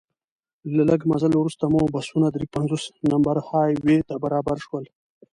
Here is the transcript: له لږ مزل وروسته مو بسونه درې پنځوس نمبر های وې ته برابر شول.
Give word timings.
له 0.75 0.83
لږ 0.89 1.01
مزل 1.11 1.33
وروسته 1.37 1.65
مو 1.73 1.81
بسونه 1.93 2.27
درې 2.35 2.47
پنځوس 2.55 2.83
نمبر 3.11 3.35
های 3.49 3.71
وې 3.85 3.97
ته 4.07 4.15
برابر 4.23 4.57
شول. 4.65 4.85